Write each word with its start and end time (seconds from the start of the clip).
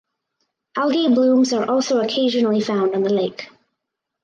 Algae 0.77 1.09
blooms 1.13 1.53
are 1.53 1.69
also 1.69 2.01
occasionally 2.01 2.59
found 2.59 2.95
on 2.95 3.03
the 3.03 3.13
lake. 3.13 3.49